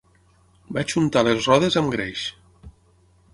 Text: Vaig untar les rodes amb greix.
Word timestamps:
Vaig 0.77 0.95
untar 1.01 1.23
les 1.27 1.49
rodes 1.51 1.79
amb 1.83 1.93
greix. 1.97 2.25